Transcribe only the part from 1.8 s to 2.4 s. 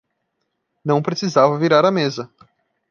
a mesa